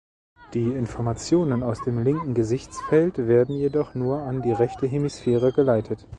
[0.55, 6.07] Die Informationen aus dem linken Gesichtsfeld werden jedoch nur an die rechte Hemisphäre geleitet.